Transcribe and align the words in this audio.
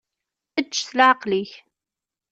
Ečč 0.59 0.73
s 0.87 0.89
leɛqel-ik. 0.97 1.51